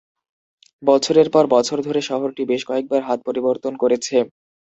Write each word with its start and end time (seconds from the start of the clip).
বছরের 0.83 1.27
পর 1.29 1.43
বছর 1.55 1.77
ধরে, 1.81 2.01
শহরটি 2.01 2.43
বেশ 2.45 2.61
কয়েকবার 2.69 3.01
হাত 3.03 3.19
পরিবর্তন 3.27 3.73
করেছে। 3.81 4.15